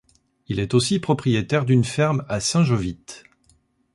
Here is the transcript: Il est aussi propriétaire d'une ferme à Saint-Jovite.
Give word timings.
Il 0.47 0.59
est 0.59 0.73
aussi 0.73 0.97
propriétaire 0.99 1.63
d'une 1.63 1.83
ferme 1.83 2.25
à 2.27 2.39
Saint-Jovite. 2.39 3.23